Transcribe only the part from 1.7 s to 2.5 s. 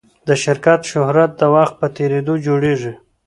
په تېرېدو